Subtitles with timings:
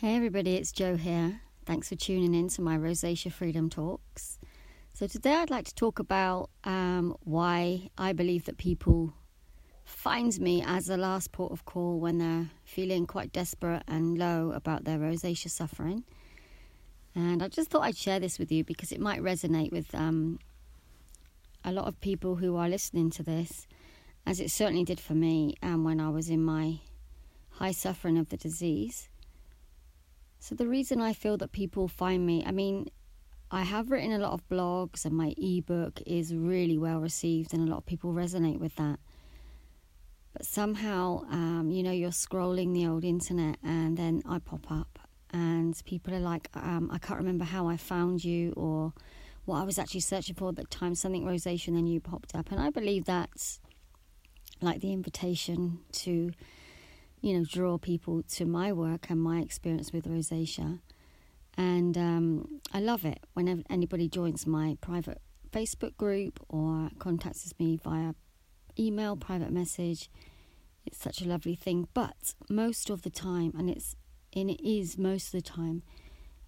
[0.00, 1.40] Hey everybody, it's Joe here.
[1.64, 4.38] Thanks for tuning in to my Rosacea Freedom Talks.
[4.92, 9.14] So today I'd like to talk about um, why I believe that people
[9.86, 14.52] find me as the last port of call when they're feeling quite desperate and low
[14.54, 16.04] about their rosacea suffering.
[17.14, 20.40] And I just thought I'd share this with you because it might resonate with um,
[21.64, 23.66] a lot of people who are listening to this,
[24.26, 26.80] as it certainly did for me um, when I was in my
[27.52, 29.08] high suffering of the disease.
[30.38, 32.88] So, the reason I feel that people find me, I mean,
[33.50, 37.66] I have written a lot of blogs and my ebook is really well received, and
[37.66, 38.98] a lot of people resonate with that.
[40.32, 44.98] But somehow, um, you know, you're scrolling the old internet and then I pop up,
[45.30, 48.92] and people are like, um, I can't remember how I found you or
[49.46, 52.34] what I was actually searching for at the time, something rosacea, and then you popped
[52.34, 52.50] up.
[52.50, 53.60] And I believe that's
[54.60, 56.32] like the invitation to
[57.26, 60.78] you know, draw people to my work and my experience with rosacea.
[61.56, 65.20] And um, I love it whenever anybody joins my private
[65.50, 68.14] Facebook group or contacts me via
[68.78, 70.08] email, private message.
[70.84, 71.88] It's such a lovely thing.
[71.94, 73.96] But most of the time, and it's
[74.32, 75.82] and it is most of the time,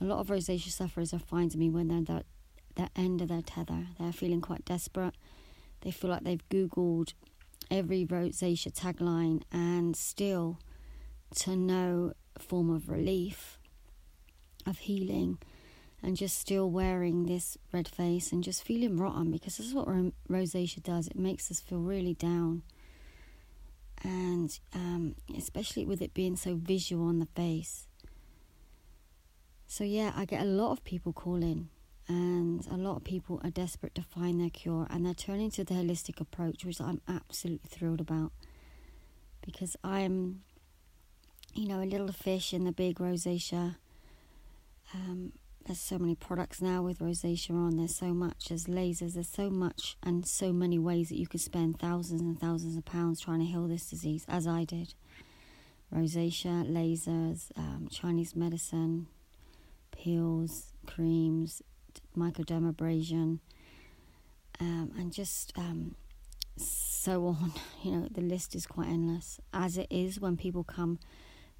[0.00, 2.26] a lot of rosacea sufferers are finding me when they're at
[2.74, 3.86] the end of their tether.
[4.00, 5.14] They're feeling quite desperate.
[5.82, 7.12] They feel like they've Googled
[7.74, 10.60] every rosacea tagline and still
[11.34, 13.58] to no form of relief,
[14.64, 15.38] of healing,
[16.00, 19.88] and just still wearing this red face and just feeling rotten because this is what
[20.30, 21.08] rosacea does.
[21.08, 22.62] It makes us feel really down.
[24.04, 27.88] And um, especially with it being so visual on the face.
[29.66, 31.70] So, yeah, I get a lot of people calling
[32.06, 35.64] and a lot of people are desperate to find their cure and they're turning to
[35.64, 38.32] the holistic approach which i'm absolutely thrilled about.
[39.44, 40.42] Because i'm
[41.54, 43.76] you know a little fish in the big rosacea.
[44.92, 45.32] Um,
[45.66, 47.76] there's so many products now with rosacea on.
[47.76, 51.40] There's so much there's lasers there's so much and so many ways that you could
[51.40, 54.94] spend thousands and thousands of pounds trying to heal this disease as i did.
[55.94, 59.06] Rosacea lasers um, chinese medicine
[59.92, 61.62] pills creams
[62.16, 63.38] microdermabrasion,
[64.60, 65.94] um, and just um,
[66.56, 67.52] so on.
[67.82, 70.98] You know, the list is quite endless, as it is when people come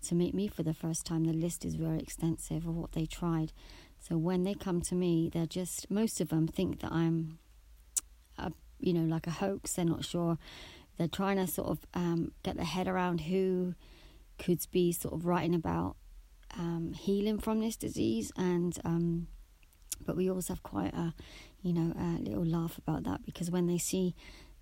[0.05, 1.25] to meet me for the first time.
[1.25, 3.53] The list is very extensive of what they tried.
[3.99, 7.39] So when they come to me, they're just most of them think that I'm,
[8.39, 9.75] a, you know, like a hoax.
[9.75, 10.39] They're not sure.
[10.97, 13.75] They're trying to sort of um, get their head around who
[14.39, 15.97] could be sort of writing about
[16.59, 19.27] um, healing from this disease and um,
[20.05, 21.15] but we always have quite a,
[21.62, 24.15] you know, a little laugh about that because when they see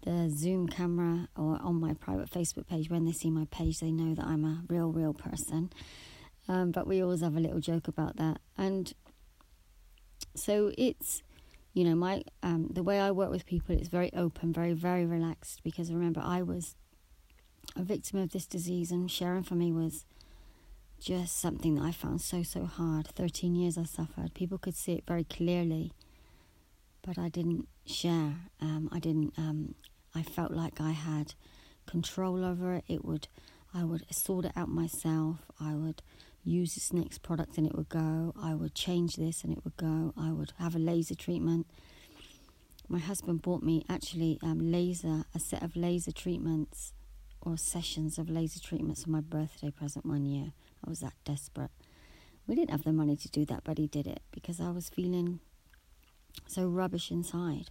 [0.03, 3.93] the Zoom camera or on my private Facebook page, when they see my page, they
[3.93, 5.71] know that I'm a real, real person.
[6.49, 8.41] Um, but we always have a little joke about that.
[8.59, 8.93] And
[10.35, 11.23] so it's,
[11.73, 15.07] you know, my um, the way I work with people is very open, very, very
[15.07, 16.75] relaxed because remember, I was
[17.77, 20.05] a victim of this disease and sharing for me was
[21.03, 23.09] just something that I found so, so hard.
[23.09, 24.35] 13 years I suffered.
[24.35, 25.93] People could see it very clearly,
[27.05, 28.37] but I didn't share.
[28.61, 29.75] Um, I didn't, um,
[30.15, 31.35] I felt like I had
[31.87, 32.85] control over it.
[32.87, 33.27] It would,
[33.75, 35.39] I would sort it out myself.
[35.61, 36.03] I would
[36.45, 38.33] use this next product and it would go.
[38.41, 40.15] I would change this and it would go.
[40.17, 41.67] I would have a laser treatment.
[42.89, 46.93] My husband bought me actually um, laser, a set of laser treatments
[47.43, 50.53] or sessions of laser treatments for my birthday present one year.
[50.85, 51.71] I was that desperate.
[52.47, 54.89] We didn't have the money to do that, but he did it because I was
[54.89, 55.41] feeling
[56.47, 57.71] so rubbish inside.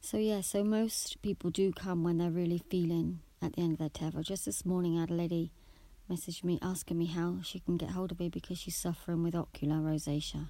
[0.00, 3.78] So, yeah, so most people do come when they're really feeling at the end of
[3.78, 4.22] their tether.
[4.22, 5.52] Just this morning, I had a lady
[6.08, 9.34] message me asking me how she can get hold of me because she's suffering with
[9.34, 10.48] ocular rosacea,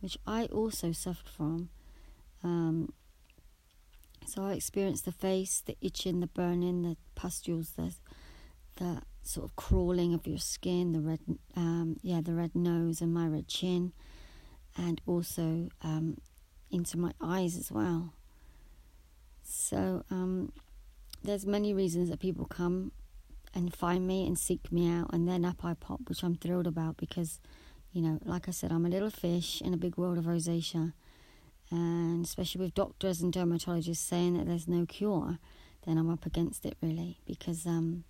[0.00, 1.70] which I also suffered from.
[2.42, 2.92] Um,
[4.26, 7.94] so I experienced the face, the itching, the burning, the pustules, the
[8.76, 11.20] the sort of crawling of your skin, the red,
[11.56, 13.92] um, yeah, the red nose and my red chin,
[14.76, 16.18] and also um,
[16.70, 18.12] into my eyes as well.
[19.42, 20.52] So um,
[21.22, 22.92] there's many reasons that people come
[23.54, 26.66] and find me and seek me out, and then up I pop, which I'm thrilled
[26.66, 27.40] about because,
[27.92, 30.92] you know, like I said, I'm a little fish in a big world of rosacea,
[31.74, 35.38] and especially with doctors and dermatologists saying that there's no cure,
[35.86, 38.04] then I'm up against it really because um,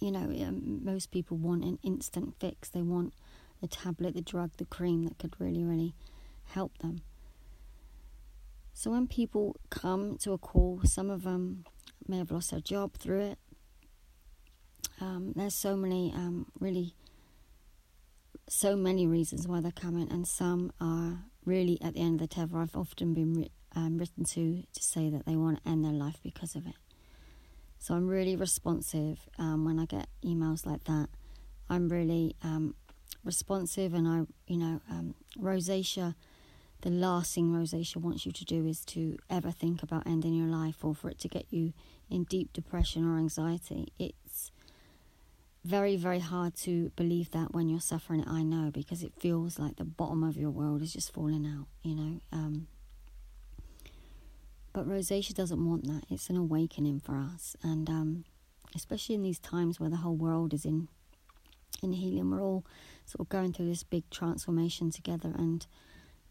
[0.00, 2.68] you know, most people want an instant fix.
[2.68, 3.12] They want
[3.60, 5.94] the tablet, the drug, the cream that could really, really
[6.44, 7.02] help them.
[8.72, 11.64] So when people come to a call, some of them
[12.08, 13.38] may have lost their job through it.
[15.00, 16.94] Um, there's so many um, really
[18.48, 21.18] so many reasons why they're coming, and some are
[21.50, 22.58] really at the end of the tether.
[22.58, 24.44] I've often been um, written to
[24.76, 26.78] to say that they want to end their life because of it.
[27.78, 31.08] So I'm really responsive um, when I get emails like that.
[31.72, 32.74] I'm really um,
[33.24, 34.18] responsive, and I,
[34.52, 36.14] you know, um, rosacea.
[36.82, 40.48] The last thing rosacea wants you to do is to ever think about ending your
[40.48, 41.72] life, or for it to get you
[42.10, 43.92] in deep depression or anxiety.
[43.98, 44.50] It's
[45.64, 48.28] very, very hard to believe that when you're suffering it.
[48.28, 51.66] I know because it feels like the bottom of your world is just falling out.
[51.82, 52.20] You know.
[52.32, 52.66] Um,
[54.72, 56.04] but rosacea doesn't want that.
[56.08, 58.24] It's an awakening for us, and um,
[58.74, 60.88] especially in these times where the whole world is in
[61.82, 62.64] in healing, we're all
[63.06, 65.32] sort of going through this big transformation together.
[65.36, 65.66] And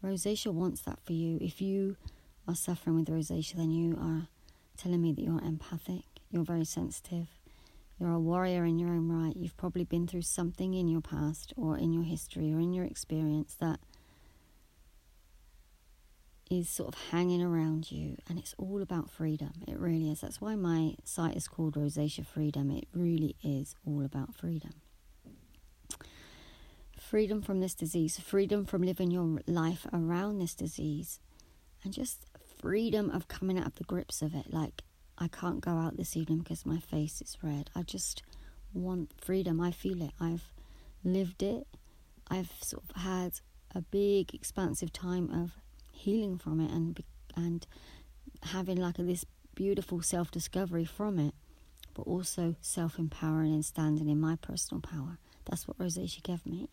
[0.02, 1.38] rosacea wants that for you.
[1.40, 1.96] If you
[2.46, 4.28] are suffering with rosacea, then you are
[4.76, 6.04] telling me that you're empathic.
[6.30, 7.26] You're very sensitive.
[8.00, 9.36] You're a warrior in your own right.
[9.36, 12.86] You've probably been through something in your past or in your history or in your
[12.86, 13.78] experience that
[16.50, 19.52] is sort of hanging around you, and it's all about freedom.
[19.68, 20.22] It really is.
[20.22, 22.70] That's why my site is called Rosacea Freedom.
[22.72, 24.72] It really is all about freedom.
[26.98, 31.20] Freedom from this disease, freedom from living your life around this disease,
[31.84, 32.26] and just
[32.60, 34.52] freedom of coming out of the grips of it.
[34.52, 34.82] Like,
[35.20, 37.68] I can't go out this evening because my face is red.
[37.76, 38.22] I just
[38.72, 39.60] want freedom.
[39.60, 40.12] I feel it.
[40.18, 40.50] I've
[41.04, 41.66] lived it.
[42.30, 43.40] I've sort of had
[43.74, 45.52] a big, expansive time of
[45.92, 47.02] healing from it and
[47.36, 47.66] and
[48.44, 49.24] having like a, this
[49.54, 51.34] beautiful self discovery from it,
[51.92, 55.18] but also self empowering and standing in my personal power.
[55.44, 56.68] That's what rosacea gave me,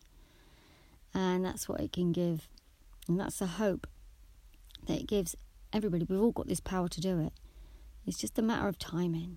[1.12, 2.48] and that's what it can give,
[3.06, 3.86] and that's the hope
[4.86, 5.36] that it gives
[5.72, 6.06] everybody.
[6.08, 7.32] We've all got this power to do it.
[8.08, 9.36] It's just a matter of timing.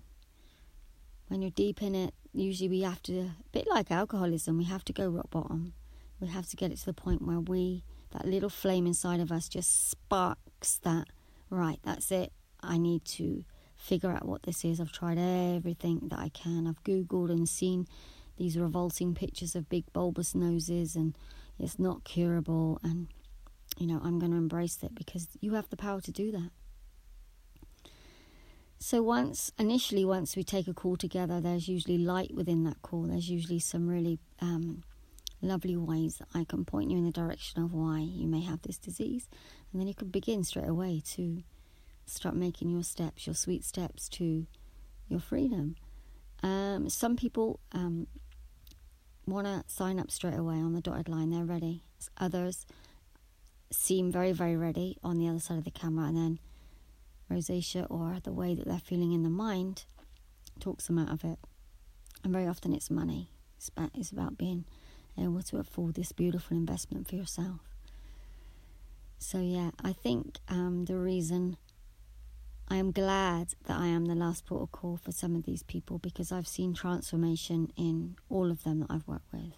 [1.28, 4.82] When you're deep in it, usually we have to, a bit like alcoholism, we have
[4.86, 5.74] to go rock bottom.
[6.20, 9.30] We have to get it to the point where we that little flame inside of
[9.30, 11.08] us just sparks that,
[11.50, 12.32] right, that's it.
[12.62, 13.44] I need to
[13.76, 14.80] figure out what this is.
[14.80, 16.66] I've tried everything that I can.
[16.66, 17.86] I've Googled and seen
[18.38, 21.14] these revolting pictures of big bulbous noses, and
[21.58, 22.78] it's not curable.
[22.82, 23.08] And,
[23.76, 26.50] you know, I'm going to embrace it because you have the power to do that.
[28.82, 33.02] So once initially, once we take a call together, there's usually light within that call.
[33.02, 34.82] There's usually some really um,
[35.40, 38.62] lovely ways that I can point you in the direction of why you may have
[38.62, 39.28] this disease.
[39.70, 41.44] And then you can begin straight away to
[42.06, 44.48] start making your steps, your sweet steps to
[45.08, 45.76] your freedom.
[46.42, 48.08] Um, some people um,
[49.26, 51.84] want to sign up straight away on the dotted line, they're ready.
[52.18, 52.66] Others
[53.70, 56.38] seem very, very ready on the other side of the camera, and then
[57.32, 59.84] rosacea or the way that they're feeling in the mind
[60.60, 61.38] talks them out of it.
[62.22, 64.64] And very often it's money, it's about, it's about being
[65.18, 67.60] able to afford this beautiful investment for yourself.
[69.18, 71.56] So, yeah, I think um, the reason
[72.68, 75.62] I am glad that I am the last port of call for some of these
[75.62, 79.52] people because I've seen transformation in all of them that I've worked with.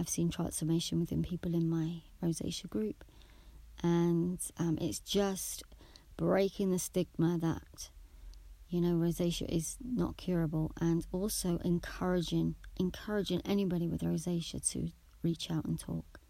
[0.00, 3.04] I've seen transformation within people in my rosacea group,
[3.82, 5.62] and um, it's just
[6.22, 7.90] breaking the stigma that
[8.68, 14.90] you know, rosacea is not curable, and also encouraging encouraging anybody with rosacea to
[15.22, 16.20] reach out and talk,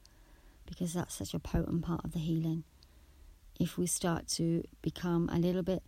[0.66, 2.64] because that's such a potent part of the healing.
[3.60, 5.82] If we start to become a little bit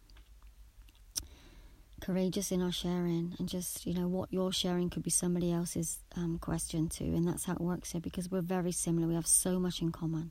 [2.00, 6.00] courageous in our sharing, and just you know what you're sharing could be somebody else's
[6.14, 9.08] um, question too, and that's how it works here because we're very similar.
[9.08, 10.30] We have so much in common.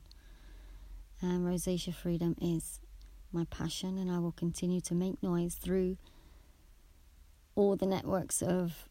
[1.20, 2.80] And rosacea freedom is
[3.34, 5.96] my passion, and I will continue to make noise through
[7.54, 8.88] all the networks of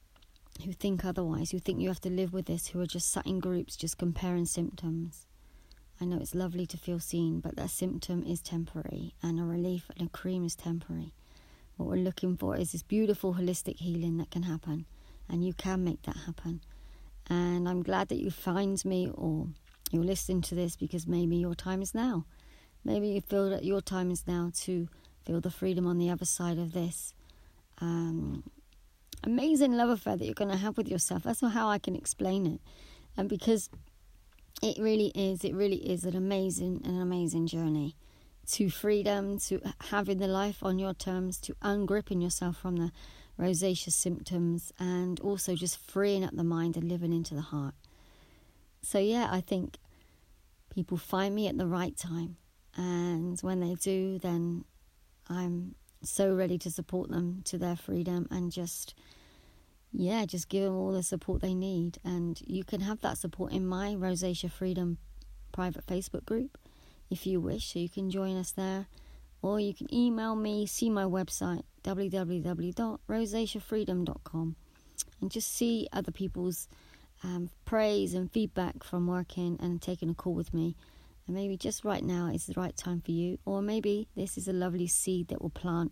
[0.63, 3.25] who think otherwise, who think you have to live with this, who are just sat
[3.25, 5.25] in groups just comparing symptoms.
[5.99, 9.89] I know it's lovely to feel seen, but that symptom is temporary, and a relief
[9.97, 11.13] and a cream is temporary.
[11.77, 14.85] What we're looking for is this beautiful holistic healing that can happen,
[15.27, 16.61] and you can make that happen.
[17.29, 19.47] And I'm glad that you find me or
[19.91, 22.25] you're listening to this because maybe your time is now.
[22.83, 24.87] Maybe you feel that your time is now to
[25.25, 27.13] feel the freedom on the other side of this
[27.79, 28.43] um,
[29.23, 31.23] amazing love affair that you're going to have with yourself.
[31.23, 32.61] That's not how I can explain it.
[33.15, 33.69] And because
[34.61, 37.95] it really is, it really is an amazing, an amazing journey
[38.51, 42.91] to freedom, to having the life on your terms, to ungripping yourself from the
[43.39, 47.73] rosacea symptoms, and also just freeing up the mind and living into the heart.
[48.81, 49.77] So, yeah, I think
[50.69, 52.35] people find me at the right time.
[52.75, 54.65] And when they do, then
[55.29, 58.93] I'm so ready to support them to their freedom and just
[59.95, 61.99] yeah, just give them all the support they need.
[62.03, 64.97] And you can have that support in my Rosacea Freedom
[65.51, 66.57] private Facebook group
[67.11, 67.71] if you wish.
[67.71, 68.87] So you can join us there.
[69.41, 74.55] Or you can email me, see my website, www.rosaceafreedom.com,
[75.21, 76.69] and just see other people's
[77.23, 80.77] um, praise and feedback from working and taking a call with me.
[81.25, 84.47] And maybe just right now is the right time for you, or maybe this is
[84.47, 85.91] a lovely seed that will plant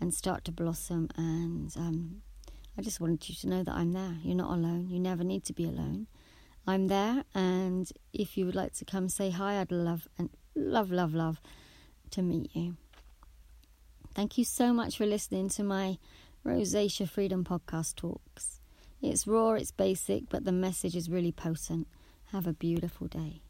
[0.00, 1.08] and start to blossom.
[1.16, 2.22] And um,
[2.76, 4.16] I just wanted you to know that I'm there.
[4.22, 4.88] You're not alone.
[4.90, 6.08] You never need to be alone.
[6.68, 10.90] I'm there, and if you would like to come say hi, I'd love and love,
[10.90, 11.40] love, love
[12.10, 12.76] to meet you.
[14.16, 15.98] Thank you so much for listening to my
[16.44, 18.60] Rosacea Freedom podcast talks.
[19.00, 21.86] It's raw, it's basic, but the message is really potent.
[22.32, 23.42] Have a beautiful day.